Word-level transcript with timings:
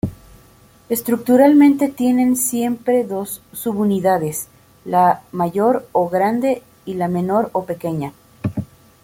Estructuralmente, 0.89 1.87
tienen 1.87 2.35
siempre 2.35 3.03
dos 3.03 3.43
subunidades: 3.53 4.47
la 4.83 5.21
mayor 5.31 5.87
o 5.91 6.09
grande 6.09 6.63
y 6.87 6.95
la 6.95 7.07
menor 7.07 7.51
o 7.53 7.65
pequeña. 7.65 8.11